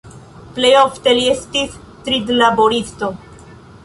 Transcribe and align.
Plej 0.53 0.69
ofte 0.83 1.13
li 1.19 1.27
estis 1.33 1.75
trudlaboristo. 2.07 3.11